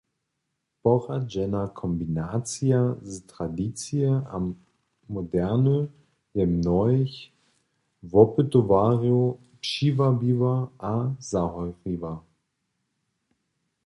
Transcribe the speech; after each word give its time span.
Poradźena 0.81 1.63
kombinacija 1.81 2.81
z 3.11 3.13
tradicije 3.31 4.09
a 4.35 4.37
moderny 5.13 5.77
je 6.35 6.43
mnohich 6.57 7.15
wopytowarjow 8.11 9.25
přiwabiła 9.63 10.55
a 10.93 10.95
zahoriła. 11.31 12.13